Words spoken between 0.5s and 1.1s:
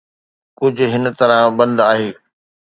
ڪجهه هن